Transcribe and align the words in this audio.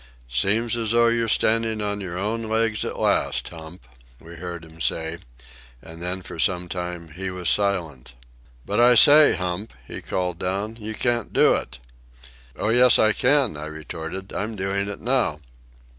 "It 0.27 0.33
seems 0.33 0.75
as 0.77 0.93
though 0.93 1.09
you're 1.09 1.27
standing 1.27 1.79
on 1.79 2.01
your 2.01 2.17
own 2.17 2.41
legs 2.45 2.83
at 2.83 2.97
last, 2.97 3.49
Hump," 3.49 3.85
we 4.19 4.33
heard 4.33 4.65
him 4.65 4.81
say; 4.81 5.19
and 5.79 6.01
then 6.01 6.23
for 6.23 6.39
some 6.39 6.67
time 6.67 7.09
he 7.09 7.29
was 7.29 7.47
silent. 7.51 8.15
"But 8.65 8.79
I 8.79 8.95
say, 8.95 9.35
Hump," 9.35 9.73
he 9.85 10.01
called 10.01 10.39
down. 10.39 10.77
"You 10.77 10.95
can't 10.95 11.31
do 11.33 11.53
it." 11.53 11.77
"Oh, 12.55 12.69
yes, 12.69 12.97
I 12.97 13.13
can," 13.13 13.55
I 13.55 13.67
retorted. 13.67 14.33
"I'm 14.33 14.55
doing 14.55 14.89
it 14.89 15.01
now." 15.01 15.39